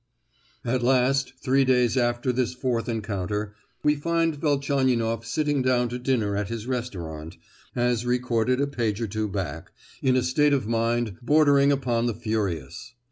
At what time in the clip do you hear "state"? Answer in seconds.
10.23-10.53